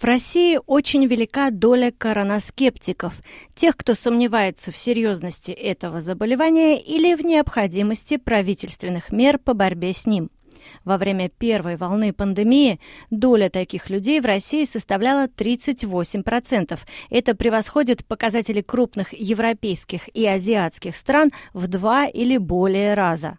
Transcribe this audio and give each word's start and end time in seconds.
В 0.00 0.04
России 0.04 0.58
очень 0.66 1.04
велика 1.04 1.50
доля 1.50 1.92
коронаскептиков, 1.92 3.20
тех, 3.54 3.76
кто 3.76 3.94
сомневается 3.94 4.72
в 4.72 4.78
серьезности 4.78 5.50
этого 5.50 6.00
заболевания 6.00 6.80
или 6.80 7.14
в 7.14 7.22
необходимости 7.22 8.16
правительственных 8.16 9.12
мер 9.12 9.36
по 9.36 9.52
борьбе 9.52 9.92
с 9.92 10.06
ним. 10.06 10.30
Во 10.86 10.96
время 10.96 11.28
первой 11.28 11.76
волны 11.76 12.14
пандемии 12.14 12.80
доля 13.10 13.50
таких 13.50 13.90
людей 13.90 14.22
в 14.22 14.24
России 14.24 14.64
составляла 14.64 15.26
38%. 15.26 16.78
Это 17.10 17.34
превосходит 17.34 18.06
показатели 18.06 18.62
крупных 18.62 19.12
европейских 19.12 20.08
и 20.16 20.26
азиатских 20.26 20.96
стран 20.96 21.30
в 21.52 21.66
два 21.66 22.06
или 22.06 22.38
более 22.38 22.94
раза. 22.94 23.36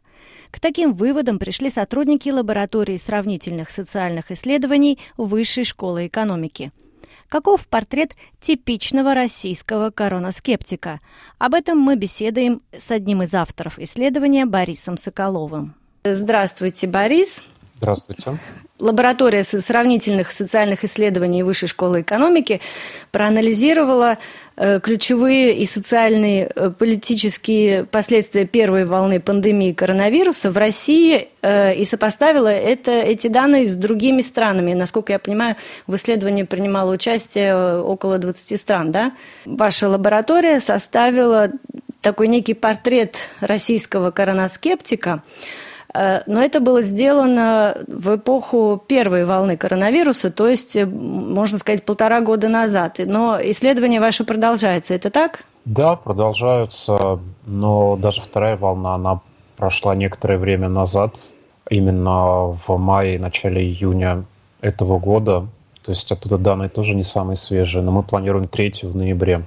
К 0.51 0.59
таким 0.59 0.93
выводам 0.93 1.39
пришли 1.39 1.69
сотрудники 1.69 2.29
лаборатории 2.29 2.97
сравнительных 2.97 3.69
социальных 3.69 4.31
исследований 4.31 4.99
Высшей 5.17 5.63
школы 5.63 6.07
экономики. 6.07 6.71
Каков 7.29 7.65
портрет 7.67 8.15
типичного 8.41 9.13
российского 9.13 9.89
коронаскептика? 9.89 10.99
Об 11.37 11.53
этом 11.53 11.79
мы 11.79 11.95
беседуем 11.95 12.61
с 12.77 12.91
одним 12.91 13.23
из 13.23 13.33
авторов 13.33 13.79
исследования 13.79 14.45
Борисом 14.45 14.97
Соколовым. 14.97 15.73
Здравствуйте, 16.03 16.87
Борис. 16.87 17.41
Здравствуйте. 17.77 18.37
Лаборатория 18.81 19.43
сравнительных 19.43 20.31
социальных 20.31 20.83
исследований 20.83 21.43
Высшей 21.43 21.69
школы 21.69 22.01
экономики 22.01 22.61
проанализировала 23.11 24.17
э, 24.57 24.79
ключевые 24.81 25.55
и 25.55 25.67
социальные 25.67 26.51
э, 26.55 26.71
политические 26.71 27.85
последствия 27.85 28.45
первой 28.45 28.85
волны 28.85 29.19
пандемии 29.19 29.71
коронавируса 29.73 30.49
в 30.49 30.57
России 30.57 31.29
э, 31.43 31.75
и 31.75 31.85
сопоставила 31.85 32.47
это, 32.47 32.91
эти 32.91 33.27
данные 33.27 33.67
с 33.67 33.75
другими 33.75 34.21
странами. 34.21 34.73
Насколько 34.73 35.13
я 35.13 35.19
понимаю, 35.19 35.57
в 35.85 35.95
исследовании 35.95 36.43
принимало 36.43 36.91
участие 36.91 37.77
около 37.81 38.17
20 38.17 38.59
стран. 38.59 38.91
Да? 38.91 39.11
Ваша 39.45 39.89
лаборатория 39.89 40.59
составила 40.59 41.51
такой 42.01 42.29
некий 42.29 42.55
портрет 42.55 43.29
российского 43.41 44.09
коронаскептика– 44.09 45.21
но 45.93 46.41
это 46.41 46.59
было 46.59 46.81
сделано 46.81 47.77
в 47.87 48.15
эпоху 48.15 48.81
первой 48.87 49.25
волны 49.25 49.57
коронавируса, 49.57 50.31
то 50.31 50.47
есть, 50.47 50.75
э, 50.75 50.85
можно 50.85 51.57
сказать, 51.57 51.83
полтора 51.83 52.21
года 52.21 52.47
назад. 52.47 52.99
Но 53.05 53.39
исследование 53.41 53.99
ваше 53.99 54.23
продолжается, 54.23 54.93
это 54.93 55.09
так? 55.09 55.43
Да, 55.65 55.95
продолжаются, 55.95 57.19
но 57.45 57.95
даже 57.97 58.21
вторая 58.21 58.57
волна, 58.57 58.95
она 58.95 59.21
прошла 59.57 59.93
некоторое 59.95 60.37
время 60.37 60.69
назад, 60.69 61.15
именно 61.69 62.47
в 62.47 62.77
мае, 62.77 63.19
начале 63.19 63.61
июня 63.61 64.25
этого 64.61 64.97
года. 64.97 65.47
То 65.83 65.91
есть 65.91 66.11
оттуда 66.11 66.37
данные 66.37 66.69
тоже 66.69 66.95
не 66.95 67.03
самые 67.03 67.37
свежие, 67.37 67.83
но 67.83 67.91
мы 67.91 68.03
планируем 68.03 68.47
третью 68.47 68.89
в 68.89 68.95
ноябре. 68.95 69.43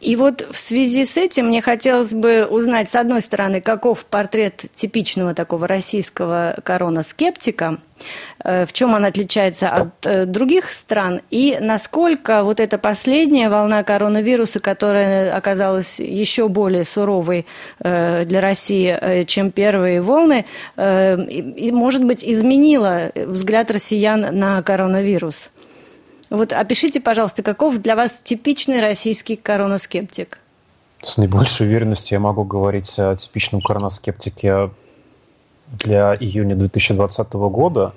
И 0.00 0.14
вот 0.14 0.46
в 0.48 0.56
связи 0.56 1.04
с 1.04 1.16
этим 1.16 1.48
мне 1.48 1.60
хотелось 1.60 2.14
бы 2.14 2.46
узнать, 2.48 2.88
с 2.88 2.94
одной 2.94 3.20
стороны, 3.20 3.60
каков 3.60 4.04
портрет 4.04 4.64
типичного 4.72 5.34
такого 5.34 5.66
российского 5.66 6.56
коронаскептика, 6.62 7.78
э, 8.44 8.64
в 8.64 8.72
чем 8.72 8.94
он 8.94 9.04
отличается 9.04 9.70
от 9.70 10.06
э, 10.06 10.24
других 10.24 10.70
стран, 10.70 11.20
и 11.30 11.58
насколько 11.60 12.44
вот 12.44 12.60
эта 12.60 12.78
последняя 12.78 13.48
волна 13.48 13.82
коронавируса, 13.82 14.60
которая 14.60 15.36
оказалась 15.36 15.98
еще 15.98 16.48
более 16.48 16.84
суровой 16.84 17.44
э, 17.80 18.24
для 18.24 18.40
России, 18.40 19.24
чем 19.24 19.50
первые 19.50 20.00
волны, 20.00 20.44
может 20.76 22.04
быть, 22.04 22.24
изменила 22.24 23.10
взгляд 23.14 23.70
россиян 23.70 24.38
на 24.38 24.62
коронавирус. 24.62 25.50
Вот 26.30 26.52
опишите, 26.52 27.00
пожалуйста, 27.00 27.42
каков 27.42 27.78
для 27.78 27.96
вас 27.96 28.20
типичный 28.20 28.80
российский 28.80 29.36
коронаскептик? 29.36 30.38
С 31.02 31.16
наибольшей 31.16 31.66
уверенностью 31.66 32.16
я 32.16 32.20
могу 32.20 32.44
говорить 32.44 32.98
о 32.98 33.16
типичном 33.16 33.60
коронаскептике 33.60 34.70
для 35.68 36.14
июня 36.14 36.54
2020 36.56 37.32
года. 37.34 37.94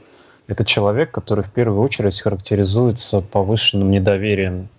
Это 0.47 0.64
человек, 0.64 1.12
который 1.12 1.44
в 1.44 1.52
первую 1.52 1.81
очередь 1.81 2.22
характеризуется 2.22 3.22
повышенным 3.22 3.91
недоверием 3.91 4.70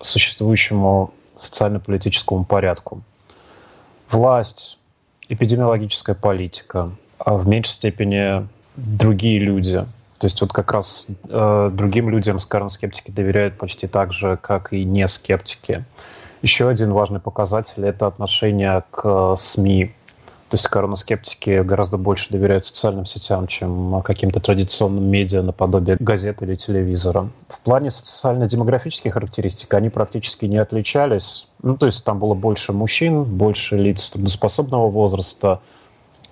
существующему 0.00 1.12
социально-политическому 1.36 2.44
порядку. 2.44 3.02
Власть, 4.10 4.78
эпидемиологическая 5.28 6.14
политика, 6.14 6.92
а 7.18 7.34
в 7.34 7.46
меньшей 7.46 7.72
степени 7.72 8.46
другие 8.76 9.38
люди– 9.38 9.86
то 10.18 10.26
есть 10.26 10.40
вот 10.40 10.52
как 10.52 10.72
раз 10.72 11.08
э, 11.28 11.70
другим 11.72 12.08
людям, 12.08 12.40
скажем, 12.40 12.70
скептики 12.70 13.10
доверяют 13.10 13.58
почти 13.58 13.86
так 13.86 14.12
же, 14.12 14.38
как 14.40 14.72
и 14.72 14.84
не 14.84 15.06
скептики. 15.08 15.84
Еще 16.42 16.68
один 16.68 16.92
важный 16.92 17.20
показатель– 17.20 17.84
это 17.86 18.06
отношение 18.06 18.84
к 18.90 19.02
э, 19.04 19.34
СМИ. 19.38 19.92
То 20.48 20.54
есть 20.54 20.68
коронаскептики 20.68 21.62
гораздо 21.62 21.96
больше 21.98 22.30
доверяют 22.30 22.66
социальным 22.66 23.04
сетям, 23.04 23.48
чем 23.48 24.00
каким-то 24.02 24.38
традиционным 24.38 25.04
медиа 25.04 25.42
наподобие 25.42 25.96
газеты 25.98 26.44
или 26.44 26.54
телевизора. 26.54 27.30
В 27.48 27.58
плане 27.60 27.90
социально-демографических 27.90 29.12
характеристик 29.12 29.74
они 29.74 29.90
практически 29.90 30.44
не 30.44 30.58
отличались. 30.58 31.48
Ну, 31.62 31.76
то 31.76 31.86
есть 31.86 32.04
там 32.04 32.20
было 32.20 32.34
больше 32.34 32.72
мужчин, 32.72 33.24
больше 33.24 33.76
лиц 33.76 34.12
трудоспособного 34.12 34.88
возраста– 34.88 35.60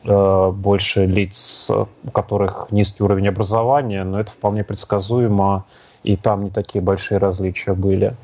больше 0.04 1.06
лиц, 1.06 1.70
у 1.70 2.10
которых 2.10 2.68
низкий 2.70 3.02
уровень 3.02 3.28
образования, 3.28 4.04
но 4.04 4.20
это 4.20 4.30
вполне 4.30 4.62
предсказуемо, 4.62 5.64
и 6.02 6.16
там 6.16 6.44
не 6.44 6.50
такие 6.50 6.82
большие 6.82 7.18
различия 7.18 7.72
были. 7.72 8.14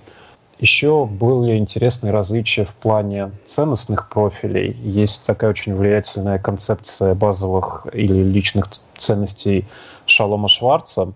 Еще 0.60 1.06
были 1.06 1.56
интересные 1.56 2.12
различия 2.12 2.64
в 2.66 2.74
плане 2.74 3.32
ценностных 3.46 4.10
профилей. 4.10 4.72
Есть 4.72 5.24
такая 5.24 5.50
очень 5.50 5.74
влиятельная 5.74 6.38
концепция 6.38 7.14
базовых 7.14 7.86
или 7.94 8.22
личных 8.22 8.68
ценностей 8.68 9.66
Шалома 10.04 10.48
Шварца. 10.48 11.14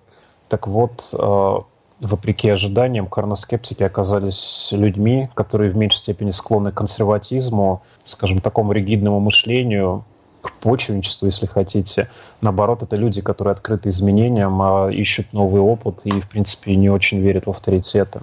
Так 0.49 0.67
вот, 0.67 1.11
э, 1.13 1.57
вопреки 2.01 2.49
ожиданиям, 2.49 3.07
коронаскептики 3.07 3.83
оказались 3.83 4.71
людьми, 4.73 5.29
которые 5.35 5.71
в 5.71 5.77
меньшей 5.77 5.99
степени 5.99 6.31
склонны 6.31 6.71
к 6.71 6.77
консерватизму, 6.77 7.83
скажем, 8.05 8.41
такому 8.41 8.73
ригидному 8.73 9.21
мышлению, 9.21 10.07
к 10.45 10.53
почвенничеству, 10.53 11.27
если 11.27 11.47
хотите. 11.47 12.09
Наоборот, 12.41 12.83
это 12.83 12.97
люди, 12.97 13.21
которые 13.21 13.53
открыты 13.53 13.89
изменениям, 13.89 14.61
а 14.61 14.91
ищут 14.91 15.33
новый 15.33 15.61
опыт 15.61 16.01
и, 16.05 16.21
в 16.21 16.29
принципе, 16.29 16.77
не 16.77 16.91
очень 16.91 17.21
верят 17.21 17.47
в 17.47 17.51
авторитеты. 17.51 18.21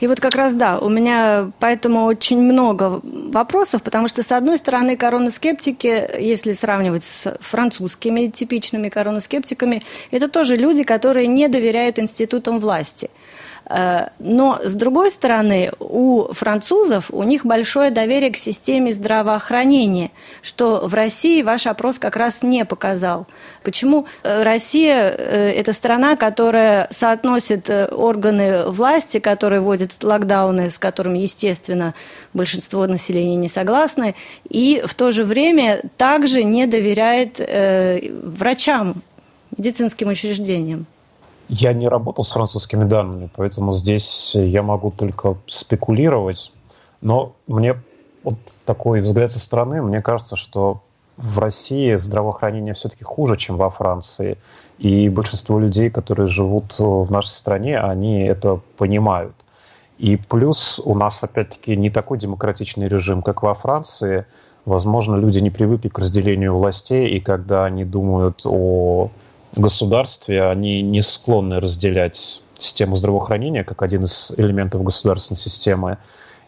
И 0.00 0.06
вот 0.06 0.20
как 0.20 0.34
раз 0.34 0.54
да, 0.54 0.78
у 0.78 0.88
меня 0.88 1.50
поэтому 1.58 2.04
очень 2.04 2.40
много 2.40 3.00
вопросов, 3.04 3.82
потому 3.82 4.08
что, 4.08 4.22
с 4.22 4.32
одной 4.32 4.56
стороны, 4.56 4.96
коронаскептики, 4.96 6.08
если 6.18 6.52
сравнивать 6.52 7.04
с 7.04 7.36
французскими 7.40 8.28
типичными 8.28 8.88
коронаскептиками, 8.88 9.82
это 10.10 10.28
тоже 10.28 10.56
люди, 10.56 10.82
которые 10.82 11.26
не 11.26 11.48
доверяют 11.48 11.98
институтам 11.98 12.58
власти– 12.58 13.10
но, 13.68 14.60
с 14.62 14.74
другой 14.74 15.10
стороны, 15.10 15.72
у 15.80 16.32
французов, 16.32 17.10
у 17.10 17.24
них 17.24 17.44
большое 17.44 17.90
доверие 17.90 18.30
к 18.30 18.36
системе 18.36 18.92
здравоохранения, 18.92 20.12
что 20.40 20.86
в 20.86 20.94
России 20.94 21.42
ваш 21.42 21.66
опрос 21.66 21.98
как 21.98 22.14
раз 22.14 22.42
не 22.42 22.64
показал. 22.64 23.26
Почему 23.64 24.06
э, 24.22 24.44
Россия 24.44 25.10
э,– 25.10 25.50
это 25.56 25.72
страна, 25.72 26.14
которая 26.14 26.86
соотносит 26.92 27.68
органы 27.68 28.66
власти, 28.66 29.18
которые 29.18 29.60
вводят 29.60 29.92
локдауны, 30.00 30.70
с 30.70 30.78
которыми, 30.78 31.18
естественно, 31.18 31.94
большинство 32.34 32.86
населения 32.86 33.36
не 33.36 33.48
согласны, 33.48 34.14
и 34.48 34.82
в 34.86 34.94
то 34.94 35.10
же 35.10 35.24
время 35.24 35.82
также 35.96 36.44
не 36.44 36.66
доверяет 36.66 37.40
врачам, 38.22 39.02
медицинским 39.56 40.08
учреждениям? 40.08 40.86
Я 41.48 41.72
не 41.72 41.88
работал 41.88 42.24
с 42.24 42.32
французскими 42.32 42.84
данными, 42.84 43.30
поэтому 43.34 43.72
здесь 43.72 44.34
я 44.34 44.62
могу 44.62 44.90
только 44.90 45.36
спекулировать. 45.46 46.52
Но 47.00 47.34
мне 47.46 47.76
вот 48.24 48.38
такой 48.64 49.00
взгляд 49.00 49.30
со 49.30 49.38
стороны, 49.38 49.80
мне 49.82 50.02
кажется, 50.02 50.34
что 50.34 50.82
в 51.16 51.38
России 51.38 51.94
здравоохранение 51.94 52.74
все-таки 52.74 53.04
хуже, 53.04 53.36
чем 53.36 53.56
во 53.56 53.70
Франции. 53.70 54.38
И 54.78 55.08
большинство 55.08 55.58
людей, 55.58 55.88
которые 55.88 56.26
живут 56.26 56.78
в 56.78 57.10
нашей 57.10 57.30
стране, 57.30 57.78
они 57.78 58.22
это 58.22 58.60
понимают. 58.76 59.34
И 59.98 60.16
плюс 60.16 60.80
у 60.84 60.94
нас, 60.94 61.22
опять-таки, 61.22 61.74
не 61.76 61.90
такой 61.90 62.18
демократичный 62.18 62.88
режим, 62.88 63.22
как 63.22 63.42
во 63.42 63.54
Франции. 63.54 64.26
Возможно, 64.66 65.14
люди 65.16 65.38
не 65.38 65.50
привыкли 65.50 65.88
к 65.88 65.98
разделению 65.98 66.56
властей, 66.56 67.08
и 67.08 67.20
когда 67.20 67.64
они 67.64 67.84
думают 67.84 68.42
о 68.44 69.10
государстве, 69.60 70.44
они 70.44 70.82
не 70.82 71.02
склонны 71.02 71.60
разделять 71.60 72.42
систему 72.58 72.96
здравоохранения 72.96 73.64
как 73.64 73.82
один 73.82 74.04
из 74.04 74.32
элементов 74.36 74.82
государственной 74.82 75.38
системы 75.38 75.98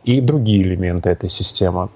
и 0.05 0.21
другие 0.21 0.63
элементы 0.63 1.11
этой 1.11 1.29
системы. 1.29 1.89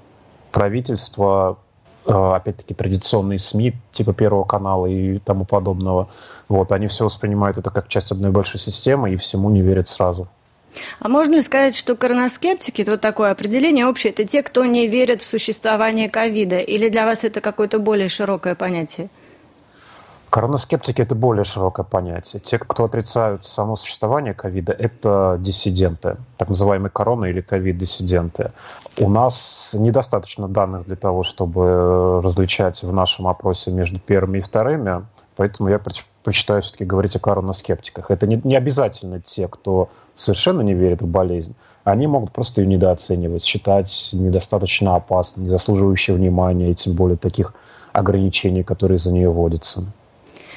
Правительство 0.51 1.59
э, 2.05 2.13
опять-таки, 2.13 2.75
традиционные 2.75 3.39
СМИ, 3.39 3.75
типа 3.93 4.13
Первого 4.13 4.45
канала 4.45 4.87
и 4.87 5.19
тому 5.19 5.45
подобного. 5.45 6.09
Вот, 6.49 6.73
они 6.73 6.89
все 6.89 7.05
воспринимают 7.05 7.57
это 7.59 7.71
как 7.71 7.89
часть 7.89 8.13
одной 8.13 8.31
большой 8.31 8.61
системы 8.61 9.13
и 9.13 9.17
всему 9.17 9.51
не 9.51 9.63
верят 9.63 9.89
сразу. 9.89 10.29
А 11.01 11.09
можно 11.09 11.35
ли 11.35 11.43
сказать, 11.43 11.77
что 11.77 11.97
коронаскептики, 11.97 12.85
вот 12.89 13.01
такое 13.01 13.31
определение 13.31 13.87
общее, 13.87 14.13
это 14.13 14.25
те, 14.25 14.43
кто 14.43 14.65
не 14.65 14.87
верит 14.87 15.21
в 15.21 15.27
существование 15.27 16.09
ковида? 16.09 16.59
Или 16.59 16.89
для 16.89 17.05
вас 17.05 17.25
это 17.25 17.41
какое-то 17.41 17.79
более 17.79 18.09
широкое 18.09 18.55
понятие? 18.55 19.11
Коронаскептики– 20.33 21.03
это 21.03 21.15
более 21.15 21.45
широкое 21.45 21.85
понятие. 21.85 22.41
Те, 22.41 22.59
кто 22.59 22.85
отрицают 22.85 23.45
само 23.45 23.77
существование 23.77 24.33
ковида, 24.33 24.73
это 24.73 25.37
диссиденты, 25.39 26.17
так 26.39 26.49
называемые 26.49 26.89
корона 26.89 27.27
или 27.27 27.43
ковид-диссиденты. 27.43 28.53
У 28.99 29.11
нас 29.11 29.77
недостаточно 29.79 30.49
данных 30.49 30.87
для 30.87 30.97
того, 30.97 31.23
чтобы 31.23 32.23
различать 32.23 32.83
в 32.83 32.91
нашем 32.95 33.29
опросе 33.29 33.73
между 33.73 34.01
первыми 34.01 34.39
и 34.39 34.41
вторыми, 34.41 35.05
поэтому 35.37 35.69
я 35.69 35.79
предпочитаю 35.79 36.63
все-таки 36.63 36.87
говорить 36.87 37.15
о 37.15 37.19
коронаскептиках. 37.19 38.11
Это 38.11 38.27
не, 38.27 38.41
не 38.43 38.57
обязательно 38.57 39.21
те, 39.21 39.49
кто 39.49 39.91
совершенно 40.15 40.63
не 40.63 40.73
верит 40.73 41.03
в 41.03 41.07
болезнь. 41.07 41.55
Они 41.85 42.07
могут 42.07 42.33
просто 42.33 42.63
ее 42.63 42.69
недооценивать, 42.69 43.45
считать 43.45 44.09
недостаточно 44.15 44.97
опасной, 44.97 45.45
не 45.45 45.51
заслуживающей 45.51 46.15
внимания, 46.15 46.71
и 46.71 46.75
тем 46.75 46.95
более 46.95 47.19
таких 47.19 47.53
ограничений, 47.93 48.63
которые 48.63 48.97
за 48.97 49.13
нее 49.13 49.29
вводятся. 49.29 49.85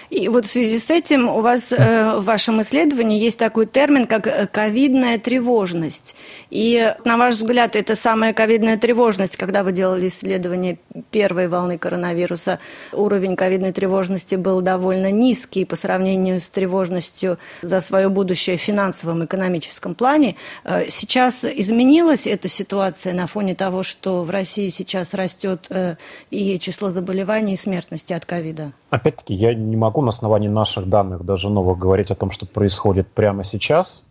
И 0.09 0.27
вот 0.27 0.45
в 0.45 0.49
связи 0.49 0.79
с 0.79 0.91
этим 0.91 1.27
у 1.29 1.41
вас 1.41 1.71
э, 1.71 2.17
в 2.17 2.23
вашем 2.23 2.61
исследовании 2.61 3.19
есть 3.19 3.39
такой 3.39 3.65
термин, 3.65 4.05
как 4.05 4.27
э, 4.27 4.47
ковидная 4.47 5.17
тревожность. 5.17 6.15
И, 6.49 6.93
на 7.05 7.17
ваш 7.17 7.35
взгляд, 7.35 7.75
это 7.75 7.95
самая 7.95 8.33
ковидная 8.33 8.77
тревожность, 8.77 9.37
когда 9.37 9.63
вы 9.63 9.71
делали 9.71 10.07
исследование 10.07 10.77
первой 11.11 11.47
волны 11.47 11.77
коронавируса, 11.77 12.59
уровень 12.93 13.35
ковидной 13.35 13.71
тревожности 13.71 14.35
был 14.35 14.61
довольно 14.61 15.11
низкий 15.11 15.65
по 15.65 15.75
сравнению 15.75 16.39
с 16.39 16.49
тревожностью 16.49 17.37
за 17.61 17.79
свое 17.79 18.09
будущее 18.09 18.57
в 18.57 18.61
финансовом, 18.61 19.25
экономическом 19.25 19.95
плане. 19.95 20.35
Э, 20.63 20.85
сейчас 20.89 21.43
изменилась 21.43 22.27
эта 22.27 22.47
ситуация 22.47 23.13
на 23.13 23.27
фоне 23.27 23.55
того, 23.55 23.83
что 23.83 24.23
в 24.23 24.29
России 24.29 24.69
сейчас 24.69 25.13
растет 25.13 25.67
э, 25.69 25.95
и 26.29 26.59
число 26.59 26.89
заболеваний, 26.89 27.53
и 27.53 27.57
смертности 27.57 28.13
от 28.13 28.25
ковида? 28.25 28.73
Опять-таки, 28.89 29.33
я 29.33 29.53
не 29.53 29.75
могу 29.75 29.94
на 30.01 30.09
основании 30.09 30.47
наших 30.47 30.87
данных, 30.87 31.23
даже 31.23 31.49
новых, 31.49 31.77
говорить 31.77 32.11
о 32.11 32.15
том, 32.15 32.31
что 32.31 32.45
происходит 32.45 33.07
прямо 33.07 33.43
сейчас, 33.43 34.03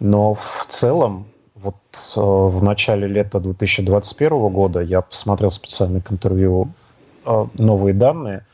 но 0.00 0.34
в 0.34 0.66
целом, 0.68 1.26
вот 1.54 1.76
э, 2.16 2.20
в 2.20 2.62
начале 2.62 3.06
лета 3.06 3.40
2021 3.40 4.48
года 4.48 4.80
я 4.80 5.00
посмотрел 5.00 5.50
специально 5.50 6.00
к 6.00 6.10
интервью 6.10 6.68
э, 7.24 7.46
новые 7.54 7.94
данные, 7.94 8.44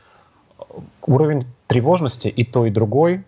уровень 1.05 1.45
тревожности 1.67 2.27
и 2.27 2.43
то, 2.43 2.65
и 2.65 2.69
другой, 2.69 3.23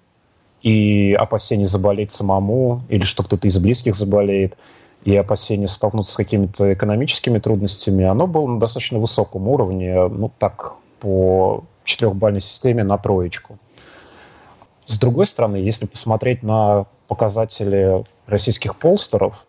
и 0.61 1.13
опасение 1.13 1.65
заболеть 1.65 2.11
самому, 2.11 2.81
или 2.89 3.03
что 3.03 3.23
кто-то 3.23 3.47
из 3.47 3.57
близких 3.57 3.95
заболеет, 3.95 4.55
и 5.03 5.15
опасение 5.15 5.67
столкнуться 5.67 6.13
с 6.13 6.15
какими-то 6.15 6.73
экономическими 6.73 7.39
трудностями, 7.39 8.05
оно 8.05 8.27
было 8.27 8.45
на 8.45 8.59
достаточно 8.59 8.99
высоком 8.99 9.47
уровне, 9.47 10.07
ну 10.07 10.31
так, 10.37 10.75
по 10.99 11.63
четырехбальной 11.83 12.41
системе 12.41 12.83
на 12.83 12.97
троечку. 12.97 13.57
С 14.87 14.99
другой 14.99 15.27
стороны, 15.27 15.57
если 15.57 15.85
посмотреть 15.85 16.43
на 16.43 16.85
показатели 17.07 18.03
российских 18.25 18.75
полстеров, 18.75 19.45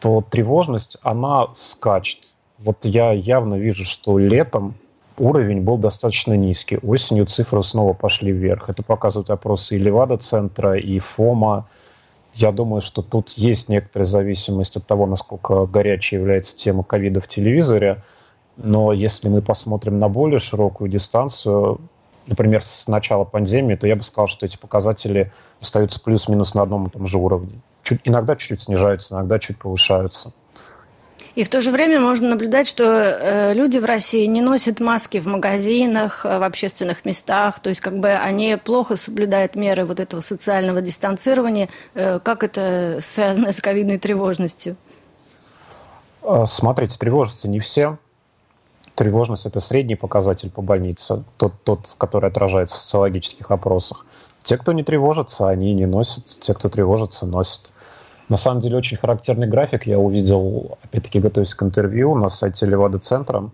то 0.00 0.22
тревожность, 0.28 0.96
она 1.02 1.48
скачет. 1.54 2.34
Вот 2.58 2.84
я 2.84 3.12
явно 3.12 3.54
вижу, 3.54 3.84
что 3.84 4.18
летом 4.18 4.74
уровень 5.16 5.60
был 5.60 5.78
достаточно 5.78 6.34
низкий. 6.34 6.78
Осенью 6.78 7.26
цифры 7.26 7.62
снова 7.62 7.92
пошли 7.92 8.32
вверх. 8.32 8.68
Это 8.68 8.82
показывают 8.82 9.30
опросы 9.30 9.76
и 9.76 9.78
Левада-центра, 9.78 10.76
и 10.76 10.98
ФОМа. 10.98 11.68
Я 12.34 12.50
думаю, 12.50 12.80
что 12.80 13.02
тут 13.02 13.30
есть 13.30 13.68
некоторая 13.68 14.06
зависимость 14.06 14.76
от 14.76 14.86
того, 14.86 15.06
насколько 15.06 15.66
горячей 15.66 16.16
является 16.16 16.56
тема 16.56 16.82
ковида 16.82 17.20
в 17.20 17.28
телевизоре– 17.28 18.02
но 18.56 18.92
если 18.92 19.28
мы 19.28 19.42
посмотрим 19.42 19.98
на 19.98 20.08
более 20.08 20.38
широкую 20.38 20.90
дистанцию, 20.90 21.80
например, 22.26 22.62
с 22.62 22.88
начала 22.88 23.24
пандемии, 23.24 23.74
то 23.74 23.86
я 23.86 23.96
бы 23.96 24.02
сказал, 24.02 24.28
что 24.28 24.46
эти 24.46 24.56
показатели 24.56 25.32
остаются 25.60 26.00
плюс-минус 26.00 26.54
на 26.54 26.62
одном 26.62 26.86
и 26.86 26.90
том 26.90 27.06
же 27.06 27.18
уровне. 27.18 27.60
Чуть, 27.82 28.00
иногда 28.04 28.36
чуть-чуть 28.36 28.62
снижаются, 28.62 29.14
иногда 29.14 29.38
чуть 29.38 29.58
повышаются. 29.58 30.32
И 31.34 31.42
в 31.42 31.48
то 31.48 31.60
же 31.60 31.72
время 31.72 31.98
можно 31.98 32.28
наблюдать, 32.30 32.68
что 32.68 32.84
э, 32.84 33.54
люди 33.54 33.78
в 33.78 33.84
России 33.84 34.24
не 34.26 34.40
носят 34.40 34.78
маски 34.78 35.18
в 35.18 35.26
магазинах, 35.26 36.24
э, 36.24 36.38
в 36.38 36.44
общественных 36.44 37.04
местах, 37.04 37.58
то 37.58 37.70
есть 37.70 37.80
как 37.80 37.98
бы 37.98 38.10
они 38.10 38.56
плохо 38.56 38.94
соблюдают 38.94 39.56
меры 39.56 39.84
вот 39.84 39.98
этого 39.98 40.20
социального 40.20 40.80
дистанцирования. 40.80 41.70
Э, 41.94 42.20
как 42.22 42.44
это 42.44 42.98
связано 43.00 43.52
с 43.52 43.60
ковидной 43.60 43.98
тревожностью? 43.98 44.76
Смотрите, 46.44 46.96
тревожатся 46.98 47.48
не 47.48 47.58
все. 47.58 47.98
Тревожность– 48.94 49.46
это 49.46 49.58
средний 49.58 49.96
показатель 49.96 50.50
по 50.50 50.62
больнице, 50.62 51.24
тот, 51.36 51.54
тот, 51.64 51.94
который 51.98 52.30
отражается 52.30 52.76
в 52.76 52.78
социологических 52.78 53.50
опросах. 53.50 54.06
Те, 54.44 54.56
кто 54.56 54.72
не 54.72 54.84
тревожится, 54.84 55.48
они 55.48 55.74
не 55.74 55.86
носят. 55.86 56.26
Те, 56.40 56.54
кто 56.54 56.68
тревожится, 56.68 57.26
носят. 57.26 57.72
На 58.28 58.36
самом 58.36 58.60
деле 58.60 58.76
очень 58.76 58.96
характерный 58.96 59.48
график 59.48 59.86
я 59.86 59.98
увидел, 59.98 60.78
опять-таки, 60.82 61.18
готовясь 61.18 61.54
к 61.54 61.62
интервью 61.62 62.14
на 62.14 62.28
сайте 62.28 62.66
Левада-центра. 62.66 63.50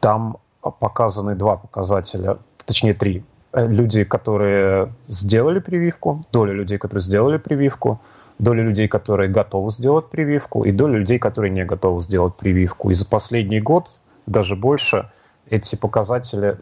Там 0.00 0.36
показаны 0.60 1.34
два 1.34 1.56
показателя, 1.56 2.38
точнее 2.64 2.94
три. 2.94 3.24
Люди, 3.52 4.04
которые 4.04 4.92
сделали 5.08 5.58
прививку, 5.58 6.24
доля 6.30 6.52
людей, 6.52 6.78
которые 6.78 7.02
сделали 7.02 7.38
прививку, 7.38 8.00
доля 8.38 8.62
людей, 8.62 8.86
которые 8.86 9.30
готовы 9.30 9.70
сделать 9.70 10.10
прививку, 10.10 10.64
и 10.64 10.72
доля 10.72 10.98
людей, 10.98 11.18
которые 11.18 11.50
не 11.50 11.64
готовы 11.64 12.00
сделать 12.00 12.34
прививку. 12.36 12.90
И 12.90 12.94
за 12.94 13.06
последний 13.06 13.60
год 13.60 14.00
даже 14.26 14.56
больше. 14.56 15.10
Эти 15.48 15.76
показатели, 15.76 16.58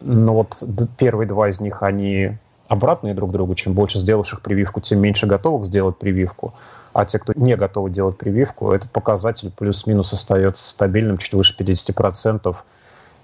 ну 0.00 0.34
вот 0.34 0.62
первые 0.98 1.28
два 1.28 1.48
из 1.48 1.60
них, 1.60 1.82
они 1.82 2.36
обратные 2.68 3.14
друг 3.14 3.32
другу. 3.32 3.54
Чем 3.54 3.72
больше 3.72 3.98
сделавших 3.98 4.40
прививку, 4.40 4.80
тем 4.80 5.00
меньше 5.00 5.26
готовых 5.26 5.64
сделать 5.64 5.96
прививку. 5.96 6.54
А 6.92 7.04
те, 7.04 7.18
кто 7.18 7.32
не 7.36 7.56
готовы 7.56 7.90
делать 7.90 8.16
прививку, 8.16 8.72
этот 8.72 8.90
показатель 8.90 9.50
плюс-минус 9.50 10.12
остается 10.12 10.68
стабильным, 10.68 11.18
чуть 11.18 11.34
выше 11.34 11.54
50%. 11.58 12.56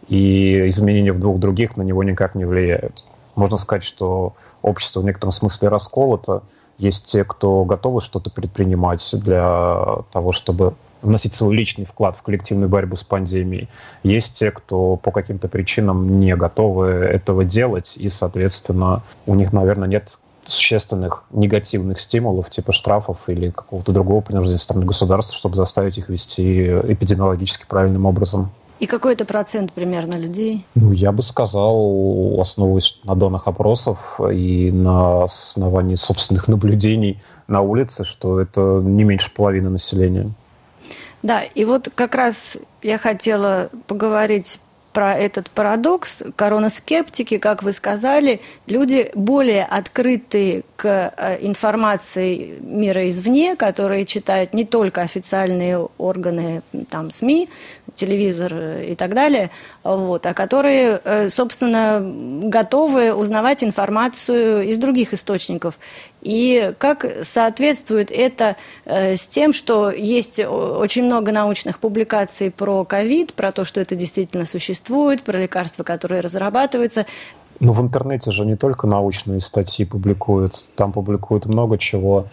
И 0.08 0.68
изменения 0.68 1.12
в 1.12 1.20
двух 1.20 1.38
других 1.38 1.76
на 1.76 1.82
него 1.82 2.02
никак 2.02 2.34
не 2.34 2.44
влияют. 2.44 3.04
Можно 3.34 3.56
сказать, 3.56 3.84
что 3.84 4.34
общество 4.60 5.00
в 5.00 5.04
некотором 5.04 5.32
смысле 5.32 5.68
расколото. 5.68 6.42
Есть 6.78 7.06
те, 7.06 7.24
кто 7.24 7.64
готовы 7.64 8.00
что-то 8.00 8.30
предпринимать 8.30 9.08
для 9.12 9.98
того, 10.12 10.32
чтобы 10.32 10.74
вносить 11.02 11.34
свой 11.34 11.54
личный 11.54 11.84
вклад 11.84 12.16
в 12.16 12.22
коллективную 12.22 12.68
борьбу 12.68 12.96
с 12.96 13.02
пандемией. 13.02 13.68
Есть 14.02 14.34
те, 14.34 14.50
кто 14.50 14.96
по 14.96 15.10
каким-то 15.10 15.48
причинам 15.48 16.20
не 16.20 16.34
готовы 16.36 16.88
этого 16.88 17.44
делать, 17.44 17.96
и, 17.96 18.08
соответственно, 18.08 19.02
у 19.26 19.34
них, 19.34 19.52
наверное, 19.52 19.88
нет 19.88 20.18
существенных 20.46 21.24
негативных 21.30 22.00
стимулов, 22.00 22.50
типа 22.50 22.72
штрафов 22.72 23.18
или 23.28 23.50
какого-то 23.50 23.92
другого 23.92 24.20
принуждения 24.20 24.58
стороны 24.58 24.86
государства, 24.86 25.36
чтобы 25.36 25.56
заставить 25.56 25.98
их 25.98 26.08
вести 26.08 26.66
эпидемиологически 26.66 27.64
правильным 27.66 28.06
образом. 28.06 28.50
И 28.80 28.86
какой 28.86 29.12
это 29.12 29.24
процент 29.24 29.72
примерно 29.72 30.16
людей? 30.16 30.66
Ну, 30.74 30.90
я 30.90 31.12
бы 31.12 31.22
сказал, 31.22 32.36
основываясь 32.40 32.98
на 33.04 33.14
данных 33.14 33.46
опросов 33.46 34.20
и 34.20 34.72
на 34.72 35.22
основании 35.22 35.94
собственных 35.94 36.48
наблюдений 36.48 37.22
на 37.46 37.60
улице, 37.60 38.04
что 38.04 38.40
это 38.40 38.80
не 38.82 39.04
меньше 39.04 39.30
половины 39.32 39.70
населения. 39.70 40.32
Да, 41.22 41.42
и 41.42 41.64
вот 41.64 41.88
как 41.94 42.14
раз 42.14 42.58
я 42.82 42.98
хотела 42.98 43.70
поговорить 43.86 44.58
про 44.92 45.16
этот 45.16 45.50
парадокс. 45.50 46.22
Коронаскептики, 46.36 47.38
как 47.38 47.62
вы 47.62 47.72
сказали, 47.72 48.40
люди 48.66 49.10
более 49.14 49.64
открытые 49.64 50.62
к 50.76 50.84
э, 51.16 51.38
информации 51.40 52.58
мира 52.60 53.08
извне, 53.08 53.56
которые 53.56 54.04
читают 54.04 54.52
не 54.52 54.64
только 54.64 55.00
официальные 55.00 55.88
органы, 55.98 56.62
там, 56.90 57.10
СМИ, 57.10 57.48
телевизор 57.94 58.54
и 58.54 58.94
так 58.94 59.14
далее, 59.14 59.50
вот, 59.82 60.26
а 60.26 60.34
которые, 60.34 61.00
э, 61.04 61.28
собственно, 61.28 62.00
готовы 62.44 63.14
узнавать 63.14 63.64
информацию 63.64 64.68
из 64.68 64.76
других 64.78 65.14
источников. 65.14 65.78
И 66.22 66.72
как 66.78 67.04
соответствует 67.22 68.10
это 68.12 68.56
э, 68.84 69.16
с 69.16 69.26
тем, 69.26 69.52
что 69.52 69.90
есть 69.90 70.38
очень 70.38 71.04
много 71.04 71.32
научных 71.32 71.80
публикаций 71.80 72.50
про 72.50 72.84
ковид, 72.84 73.34
про 73.34 73.50
то, 73.50 73.64
что 73.64 73.80
это 73.80 73.96
действительно 73.96 74.44
существует, 74.44 75.22
про 75.22 75.36
лекарства, 75.36 75.82
которые 75.82 76.20
разрабатываются. 76.20 77.06
Ну, 77.58 77.72
в 77.72 77.82
интернете 77.82 78.30
же 78.30 78.46
не 78.46 78.56
только 78.56 78.86
научные 78.86 79.40
статьи 79.40 79.84
публикуют, 79.84 80.70
там 80.76 80.92
публикуют 80.92 81.46
много 81.46 81.76
чего. 81.76 82.26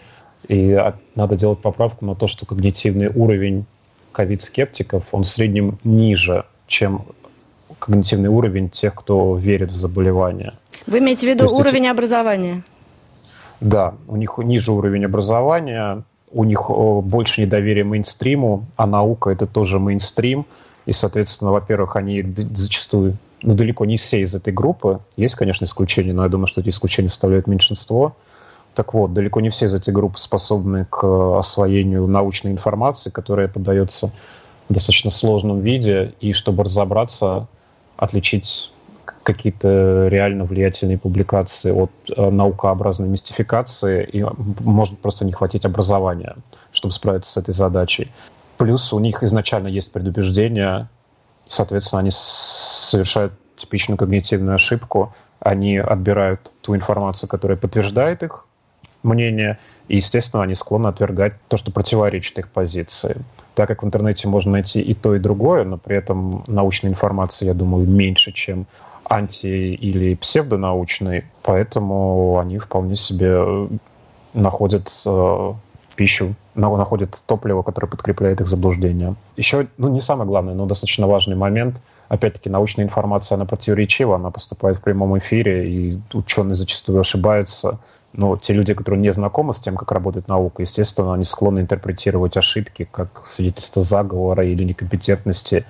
И 0.48 0.76
надо 1.14 1.36
делать 1.36 1.58
поправку 1.58 2.06
на 2.06 2.14
то, 2.14 2.26
что 2.26 2.46
когнитивный 2.46 3.08
уровень 3.08 3.66
ковид-скептиков, 4.12 5.04
он 5.12 5.24
в 5.24 5.28
среднем 5.28 5.78
ниже, 5.84 6.44
чем 6.66 7.06
когнитивный 7.78 8.28
уровень 8.28 8.70
тех, 8.70 8.94
кто 8.94 9.36
верит 9.36 9.70
в 9.70 9.76
заболевание. 9.76 10.54
Вы 10.86 10.98
имеете 10.98 11.26
в 11.26 11.30
виду 11.30 11.46
уровень 11.46 11.84
эти... 11.84 11.90
образования? 11.90 12.62
Да, 13.60 13.94
у 14.08 14.16
них 14.16 14.38
ниже 14.38 14.72
уровень 14.72 15.04
образования, 15.04 16.02
у 16.32 16.44
них 16.44 16.70
больше 16.70 17.42
недоверия 17.42 17.84
мейнстриму, 17.84 18.64
а 18.76 18.86
наука 18.86 19.30
это 19.30 19.46
тоже 19.46 19.78
мейнстрим. 19.78 20.46
И, 20.86 20.92
соответственно, 20.92 21.52
во-первых, 21.52 21.96
они 21.96 22.24
зачастую, 22.54 23.16
ну, 23.42 23.54
далеко 23.54 23.84
не 23.84 23.96
все 23.96 24.20
из 24.20 24.34
этой 24.34 24.52
группы. 24.52 25.00
Есть, 25.16 25.34
конечно, 25.34 25.64
исключения, 25.66 26.12
но 26.12 26.22
я 26.22 26.28
думаю, 26.28 26.46
что 26.46 26.62
эти 26.62 26.70
исключения 26.70 27.10
составляют 27.10 27.46
меньшинство. 27.46 28.14
Так 28.74 28.94
вот, 28.94 29.12
далеко 29.12 29.40
не 29.40 29.50
все 29.50 29.66
из 29.66 29.74
этих 29.74 29.92
групп 29.92 30.18
способны 30.18 30.86
к 30.88 31.38
освоению 31.38 32.06
научной 32.06 32.52
информации, 32.52 33.10
которая 33.10 33.48
подается 33.48 34.10
в 34.68 34.72
достаточно 34.72 35.10
сложном 35.10 35.60
виде, 35.60 36.14
и 36.20 36.32
чтобы 36.32 36.64
разобраться, 36.64 37.46
отличить 37.96 38.72
какие-то 39.22 40.08
реально 40.08 40.44
влиятельные 40.44 40.98
публикации 40.98 41.70
от 41.70 41.90
э, 42.08 42.30
наукообразной 42.30 43.08
мистификации, 43.08 44.04
и 44.04 44.24
может 44.60 44.98
просто 44.98 45.24
не 45.24 45.32
хватить 45.32 45.64
образования, 45.64 46.36
чтобы 46.72 46.94
справиться 46.94 47.32
с 47.32 47.36
этой 47.36 47.52
задачей. 47.52 48.10
Плюс 48.56 48.92
у 48.92 48.98
них 48.98 49.22
изначально 49.22 49.68
есть 49.68 49.92
предубеждение, 49.92 50.88
соответственно, 51.46 52.00
они 52.00 52.10
совершают 52.12 53.32
типичную 53.56 53.98
когнитивную 53.98 54.54
ошибку, 54.54 55.14
они 55.38 55.78
отбирают 55.78 56.52
ту 56.60 56.74
информацию, 56.74 57.28
которая 57.28 57.56
подтверждает 57.56 58.22
их 58.22 58.46
мнение, 59.02 59.58
и, 59.88 59.96
естественно, 59.96 60.42
они 60.42 60.54
склонны 60.54 60.88
отвергать 60.88 61.34
то, 61.48 61.56
что 61.56 61.70
противоречит 61.70 62.38
их 62.38 62.48
позиции. 62.48 63.16
Так 63.54 63.68
как 63.68 63.82
в 63.82 63.86
интернете 63.86 64.28
можно 64.28 64.52
найти 64.52 64.80
и 64.80 64.94
то, 64.94 65.14
и 65.14 65.18
другое, 65.18 65.64
но 65.64 65.78
при 65.78 65.96
этом 65.96 66.44
научной 66.46 66.90
информации, 66.90 67.46
я 67.46 67.54
думаю, 67.54 67.86
меньше, 67.86 68.32
чем 68.32 68.66
анти- 69.10 69.74
или 69.74 70.14
псевдонаучной, 70.14 71.24
поэтому 71.42 72.38
они 72.38 72.58
вполне 72.58 72.96
себе 72.96 73.68
находят 74.32 74.88
э, 75.04 75.52
пищу, 75.96 76.34
находят 76.54 77.22
топливо, 77.26 77.62
которое 77.62 77.88
подкрепляет 77.88 78.40
их 78.40 78.46
заблуждение. 78.46 79.16
Еще, 79.36 79.66
ну, 79.76 79.88
не 79.88 80.00
самое 80.00 80.26
главное, 80.26 80.54
но 80.54 80.64
достаточно 80.66 81.06
важный 81.06 81.36
момент. 81.36 81.80
Опять-таки, 82.08 82.48
научная 82.48 82.84
информация, 82.84 83.36
она 83.36 83.44
противоречива, 83.44 84.14
она 84.16 84.30
поступает 84.30 84.78
в 84.78 84.80
прямом 84.80 85.18
эфире, 85.18 85.68
и 85.70 86.00
ученые 86.12 86.54
зачастую 86.54 87.00
ошибаются. 87.00 87.78
Но 88.12 88.36
те 88.36 88.52
люди, 88.52 88.74
которые 88.74 89.00
не 89.00 89.12
знакомы 89.12 89.54
с 89.54 89.60
тем, 89.60 89.76
как 89.76 89.92
работает 89.92 90.26
наука, 90.26 90.62
естественно, 90.62 91.14
они 91.14 91.24
склонны 91.24 91.60
интерпретировать 91.60 92.36
ошибки 92.36 92.88
как 92.90 93.22
свидетельство 93.26 93.84
заговора 93.84 94.44
или 94.44 94.64
некомпетентности. 94.64 95.66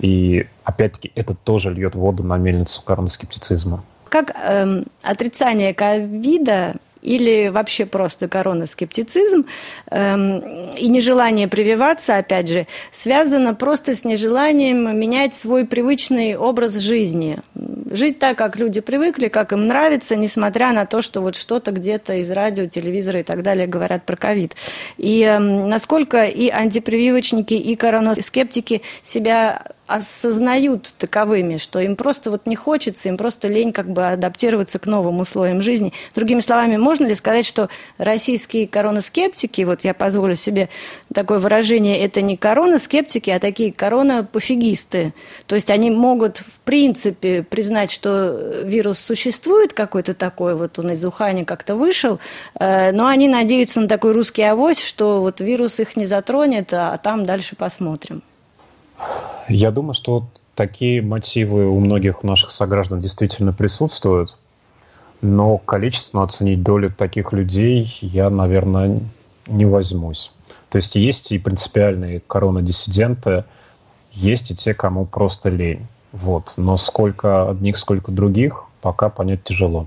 И 0.00 0.46
опять-таки 0.64 1.12
это 1.14 1.34
тоже 1.34 1.72
льет 1.72 1.94
воду 1.94 2.22
на 2.22 2.36
мельницу 2.36 2.82
скептицизма. 3.08 3.82
Как 4.08 4.34
эм, 4.42 4.84
отрицание 5.02 5.74
ковида 5.74 6.74
или 7.02 7.48
вообще 7.48 7.86
просто 7.86 8.28
коронаскептицизм 8.28 9.46
эм, 9.90 10.70
и 10.70 10.88
нежелание 10.88 11.48
прививаться, 11.48 12.16
опять 12.16 12.48
же, 12.48 12.66
связано 12.90 13.54
просто 13.54 13.94
с 13.94 14.04
нежеланием 14.04 14.98
менять 14.98 15.34
свой 15.34 15.64
привычный 15.64 16.36
образ 16.36 16.74
жизни. 16.74 17.38
Жить 17.90 18.18
так, 18.18 18.36
как 18.36 18.56
люди 18.56 18.80
привыкли, 18.80 19.28
как 19.28 19.52
им 19.52 19.66
нравится, 19.66 20.16
несмотря 20.16 20.72
на 20.72 20.86
то, 20.86 21.00
что 21.00 21.20
вот 21.20 21.36
что-то 21.36 21.70
где-то 21.72 22.14
из 22.14 22.30
радио, 22.30 22.66
телевизора 22.66 23.20
и 23.20 23.22
так 23.22 23.42
далее 23.42 23.66
говорят 23.66 24.04
про 24.04 24.16
ковид. 24.16 24.56
И 24.96 25.22
эм, 25.22 25.68
насколько 25.68 26.24
и 26.24 26.48
антипрививочники, 26.48 27.54
и 27.54 27.76
коронаскептики 27.76 28.82
себя 29.02 29.62
осознают 29.88 30.94
таковыми, 30.98 31.56
что 31.56 31.80
им 31.80 31.96
просто 31.96 32.30
вот 32.30 32.46
не 32.46 32.54
хочется, 32.54 33.08
им 33.08 33.16
просто 33.16 33.48
лень 33.48 33.72
как 33.72 33.90
бы 33.90 34.06
адаптироваться 34.06 34.78
к 34.78 34.86
новым 34.86 35.20
условиям 35.20 35.62
жизни. 35.62 35.94
Другими 36.14 36.40
словами, 36.40 36.76
можно 36.76 37.06
ли 37.06 37.14
сказать, 37.14 37.46
что 37.46 37.70
российские 37.96 38.68
коронаскептики, 38.68 39.62
вот 39.62 39.84
я 39.84 39.94
позволю 39.94 40.36
себе 40.36 40.68
такое 41.12 41.38
выражение, 41.38 41.98
это 42.00 42.20
не 42.20 42.36
коронаскептики, 42.36 43.30
а 43.30 43.40
такие 43.40 43.72
коронапофигисты. 43.72 45.14
То 45.46 45.54
есть 45.54 45.70
они 45.70 45.90
могут 45.90 46.38
в 46.38 46.60
принципе 46.66 47.42
признать, 47.42 47.90
что 47.90 48.62
вирус 48.64 48.98
существует 48.98 49.72
какой-то 49.72 50.12
такой, 50.12 50.54
вот 50.54 50.78
он 50.78 50.92
из 50.92 51.02
Ухани 51.02 51.44
как-то 51.44 51.76
вышел, 51.76 52.20
э, 52.60 52.92
но 52.92 53.06
они 53.06 53.26
надеются 53.26 53.80
на 53.80 53.88
такой 53.88 54.12
русский 54.12 54.42
авось, 54.42 54.84
что 54.84 55.22
вот 55.22 55.40
вирус 55.40 55.80
их 55.80 55.96
не 55.96 56.04
затронет, 56.04 56.74
а 56.74 56.98
там 56.98 57.24
дальше 57.24 57.56
посмотрим. 57.56 58.22
Я 59.48 59.70
думаю, 59.70 59.94
что 59.94 60.26
такие 60.54 61.00
мотивы 61.02 61.68
у 61.68 61.78
многих 61.80 62.22
наших 62.22 62.50
сограждан 62.50 63.00
действительно 63.00 63.52
присутствуют, 63.52 64.36
но 65.20 65.58
количественно 65.58 66.22
оценить 66.22 66.62
долю 66.62 66.90
таких 66.90 67.32
людей 67.32 67.96
я, 68.00 68.30
наверное, 68.30 69.00
не 69.46 69.64
возьмусь. 69.64 70.32
То 70.68 70.76
есть 70.76 70.94
есть 70.94 71.32
и 71.32 71.38
принципиальные 71.38 72.20
коронадиссиденты, 72.26 73.44
есть 74.12 74.50
и 74.50 74.54
те, 74.54 74.74
кому 74.74 75.06
просто 75.06 75.48
лень. 75.48 75.86
Вот. 76.12 76.54
Но 76.56 76.76
сколько 76.76 77.50
одних, 77.50 77.78
сколько 77.78 78.12
других, 78.12 78.64
пока 78.80 79.08
понять 79.08 79.44
тяжело. 79.44 79.86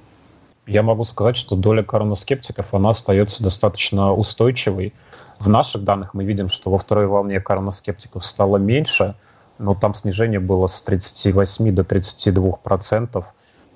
Я 0.67 0.83
могу 0.83 1.05
сказать, 1.05 1.37
что 1.37 1.55
доля 1.55 1.83
коронаскептиков, 1.83 2.73
она 2.73 2.91
остается 2.91 3.43
достаточно 3.43 4.13
устойчивой. 4.13 4.93
В 5.39 5.49
наших 5.49 5.83
данных 5.83 6.13
мы 6.13 6.23
видим, 6.23 6.49
что 6.49 6.69
во 6.69 6.77
второй 6.77 7.07
волне 7.07 7.39
коронаскептиков 7.39 8.25
стало 8.25 8.57
меньше– 8.57 9.15
но 9.61 9.75
там 9.75 9.93
снижение 9.93 10.39
было 10.39 10.67
с 10.67 10.81
38 10.81 11.73
до 11.73 11.83
32 11.83 12.53
процентов. 12.63 13.33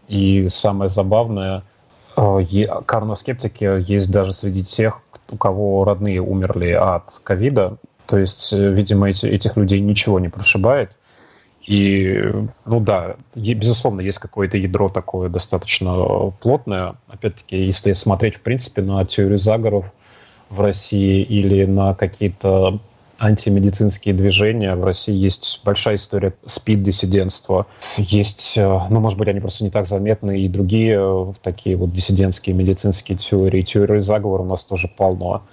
И 0.07 0.49
самое 0.49 0.89
забавное, 0.89 1.63
э, 2.17 2.65
карноскептики 2.85 3.81
есть 3.87 4.11
даже 4.11 4.33
среди 4.33 4.63
тех, 4.63 5.01
у 5.29 5.37
кого 5.37 5.83
родные 5.85 6.21
умерли 6.21 6.71
от 6.71 7.19
ковида. 7.23 7.77
То 8.07 8.17
есть, 8.17 8.51
э, 8.51 8.69
видимо, 8.71 9.09
эти, 9.09 9.27
этих 9.27 9.57
людей 9.57 9.79
ничего 9.79 10.19
не 10.19 10.29
прошибает. 10.29 10.97
И, 11.65 12.31
ну 12.65 12.79
да, 12.79 13.15
безусловно, 13.35 14.01
есть 14.01 14.19
какое-то 14.19 14.57
ядро 14.57 14.89
такое 14.89 15.29
достаточно 15.29 16.31
плотное. 16.39 16.95
Опять-таки, 17.07 17.57
если 17.57 17.93
смотреть, 17.93 18.35
в 18.35 18.41
принципе, 18.41 18.81
на 18.81 19.03
теорию 19.05 19.39
заговоров 19.39 19.91
в 20.49 20.61
России 20.61 21.23
или 21.23 21.65
на 21.65 21.95
какие-то 21.95 22.79
антимедицинские 23.17 24.13
движения. 24.13 24.75
В 24.75 24.83
России 24.83 25.15
есть 25.15 25.61
большая 25.63 25.95
история 25.95 26.33
спид-диссидентства. 26.45 27.65
Есть, 27.97 28.53
э, 28.57 28.79
ну, 28.89 28.99
может 28.99 29.17
быть, 29.17 29.27
они 29.27 29.39
просто 29.39 29.63
не 29.63 29.69
так 29.69 29.87
заметны, 29.87 30.41
и 30.41 30.49
другие 30.49 30.97
э, 30.99 31.33
такие 31.41 31.77
вот 31.77 31.93
диссидентские 31.93 32.55
медицинские 32.55 33.17
теории. 33.17 33.61
Теории 33.61 34.01
заговора 34.01 34.41
у 34.41 34.45
нас 34.45 34.65
тоже 34.65 34.89
полно. 34.89 35.43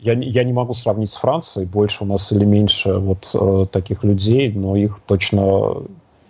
Я, 0.00 0.14
я 0.14 0.44
не 0.44 0.52
могу 0.52 0.72
сравнить 0.74 1.10
с 1.10 1.16
Францией, 1.16 1.66
больше 1.66 2.04
у 2.04 2.06
нас 2.06 2.32
или 2.32 2.44
меньше 2.44 2.94
вот 2.94 3.30
э, 3.34 3.66
таких 3.70 4.02
людей, 4.02 4.50
но 4.50 4.74
их 4.74 4.98
точно 5.06 5.82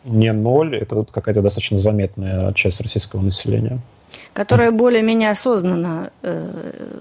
не 0.04 0.32
ноль, 0.32 0.76
это 0.76 1.04
какая-то 1.04 1.40
достаточно 1.40 1.78
заметная 1.78 2.52
часть 2.54 2.80
российского 2.80 3.20
населения. 3.20 3.78
Которая 4.32 4.72
более-менее 4.72 5.30
осознанно 5.30 6.10
э, 6.22 6.50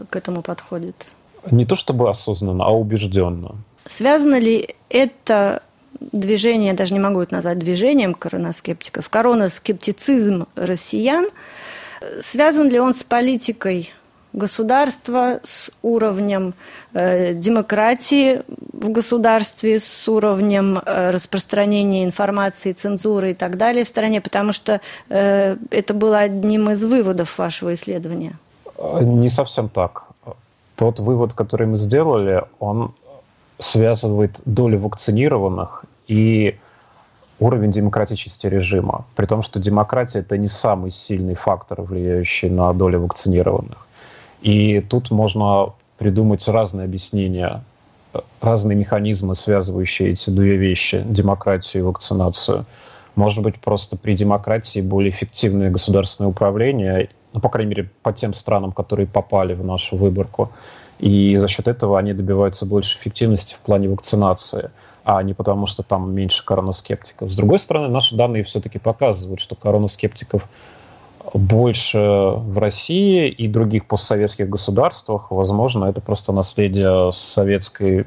к 0.10 0.16
этому 0.16 0.42
подходит. 0.44 1.14
Не 1.50 1.66
то 1.66 1.76
чтобы 1.76 2.10
осознанно, 2.10 2.66
а 2.66 2.72
убежденно. 2.72 3.56
Связано 3.86 4.38
ли 4.40 4.76
это 4.90 5.64
движение, 6.00 6.74
даже 6.74 6.94
не 6.94 7.00
могу 7.00 7.22
это 7.22 7.34
назвать 7.34 7.58
движением 7.58 8.14
коронаскептиков, 8.14 9.10
коронаскептицизм 9.10 10.46
россиян, 10.56 11.30
связан 12.22 12.70
ли 12.70 12.80
он 12.80 12.94
с 12.94 13.04
политикой 13.04 13.92
государства, 14.34 15.40
с 15.44 15.72
уровнем 15.82 16.54
э, 16.94 17.34
демократии 17.34 18.42
в 18.74 18.90
государстве, 18.90 19.80
с 19.80 20.08
уровнем 20.08 20.78
э, 20.78 21.10
распространения 21.12 22.04
информации, 22.04 22.74
цензуры 22.74 23.32
и 23.32 23.34
так 23.34 23.58
далее 23.58 23.84
в 23.84 23.88
стране, 23.88 24.22
потому 24.22 24.54
что 24.54 24.82
э, 25.10 25.58
это 25.72 25.94
было 25.94 26.20
одним 26.20 26.70
из 26.70 26.84
выводов 26.84 27.38
вашего 27.38 27.74
исследования. 27.74 28.34
Не 29.02 29.30
совсем 29.30 29.70
так. 29.70 30.04
Тот 30.76 31.00
вывод, 31.00 31.34
который 31.34 31.68
мы 31.68 31.78
сделали, 31.78 32.44
он 32.60 32.94
связывает 33.58 34.40
долю 34.46 34.80
вакцинированных 34.80 35.84
и 36.08 36.56
уровень 37.40 37.72
демократичности 37.72 38.48
режима. 38.48 39.06
При 39.16 39.26
том, 39.26 39.42
что 39.42 39.60
демократия– 39.60 40.20
это 40.20 40.38
не 40.38 40.48
самый 40.48 40.92
сильный 40.92 41.36
фактор, 41.36 41.82
влияющий 41.82 42.50
на 42.50 42.74
долю 42.74 43.02
вакцинированных. 43.02 43.89
И 44.42 44.80
тут 44.82 45.12
можно 45.12 45.74
придумать 45.98 46.48
разные 46.48 46.86
объяснения, 46.86 47.64
разные 48.42 48.76
механизмы, 48.78 49.36
связывающие 49.36 50.12
эти 50.12 50.30
две 50.30 50.56
вещи– 50.56 51.04
демократию 51.06 51.84
и 51.84 51.86
вакцинацию. 51.86 52.66
Может 53.16 53.44
быть, 53.44 53.60
просто 53.60 53.98
при 53.98 54.16
демократии 54.16 54.80
более 54.80 55.12
эффективное 55.12 55.70
государственное 55.70 56.30
управление, 56.30 57.10
ну, 57.34 57.42
по 57.42 57.50
крайней 57.50 57.70
мере, 57.72 57.90
по 58.02 58.14
тем 58.14 58.34
странам, 58.34 58.72
которые 58.72 59.08
попали 59.08 59.54
в 59.54 59.64
нашу 59.64 59.98
выборку– 59.98 60.52
и 61.00 61.38
за 61.38 61.48
счет 61.48 61.68
этого 61.68 61.98
они 61.98 62.14
добиваются 62.14 62.66
больше 62.66 62.98
эффективности 62.98 63.56
в 63.56 63.60
плане 63.60 63.90
вакцинации. 63.90 64.70
а 65.06 65.24
не 65.24 65.34
потому, 65.34 65.66
что 65.66 65.82
там 65.82 66.14
меньше 66.14 66.46
короноскептиков. 66.46 67.32
С 67.32 67.36
другой 67.36 67.58
стороны, 67.58 67.88
наши 67.88 68.16
данные 68.16 68.44
все-таки 68.44 68.78
показывают, 68.78 69.40
что 69.40 69.56
короноскептиков 69.56 70.48
больше 71.34 72.00
в 72.00 72.58
России 72.58 73.28
и 73.30 73.48
других 73.48 73.86
постсоветских 73.86 74.50
государствах. 74.50 75.32
Возможно, 75.32 75.86
это 75.86 76.02
просто 76.02 76.32
наследие 76.32 77.12
советской 77.12 78.06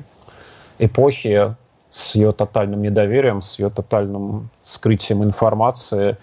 эпохи 0.79 1.55
с 1.91 2.15
ее 2.15 2.33
тотальным 2.33 2.83
недоверием, 2.83 3.43
с 3.43 3.59
ее 3.59 3.71
тотальным 3.71 4.49
скрытием 4.65 5.23
информации. 5.23 6.17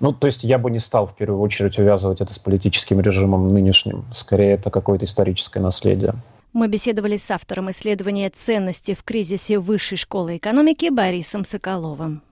Ну, 0.00 0.12
то 0.12 0.26
есть 0.26 0.44
я 0.44 0.58
бы 0.58 0.70
не 0.70 0.78
стал 0.78 1.06
в 1.06 1.14
первую 1.14 1.40
очередь 1.40 1.78
увязывать 1.78 2.20
это 2.20 2.32
с 2.32 2.38
политическим 2.38 3.00
режимом 3.00 3.48
нынешним. 3.48 4.04
Скорее, 4.12 4.52
это 4.52 4.70
какое-то 4.70 5.06
историческое 5.06 5.60
наследие. 5.60 6.14
Мы 6.52 6.68
беседовали 6.68 7.16
с 7.16 7.30
автором 7.30 7.70
исследования 7.70 8.30
ценности 8.30 8.94
в 8.94 9.02
кризисе 9.02 9.58
Высшей 9.58 9.98
школы 9.98 10.36
экономики 10.36 10.88
Борисом 10.90 11.44
Соколовым. 11.44 12.22